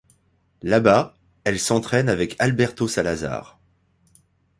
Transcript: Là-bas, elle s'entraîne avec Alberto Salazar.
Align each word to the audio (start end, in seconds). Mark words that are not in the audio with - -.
Là-bas, 0.63 1.15
elle 1.43 1.59
s'entraîne 1.59 2.09
avec 2.09 2.35
Alberto 2.39 2.87
Salazar. 2.87 3.59